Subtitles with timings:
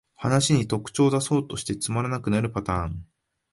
[0.15, 3.05] 話に特徴だそうとしてつまらなくなるパターン